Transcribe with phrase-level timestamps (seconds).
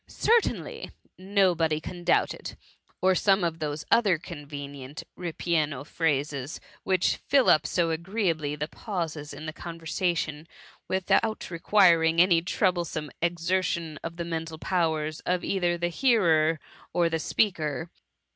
[0.09, 2.55] ^Certainly T "Nobody can doubt it T
[3.03, 9.31] or some of those other convenient ripieno phrases, which fill up so agreeably the pauses
[9.31, 10.47] in the conversa tion,
[10.87, 16.59] without requiring any troublesome exer tion of the mental powers of either the hearer
[16.93, 17.91] or the speaker.